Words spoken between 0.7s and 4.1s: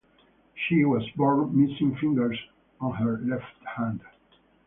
was born missing fingers on her left hand.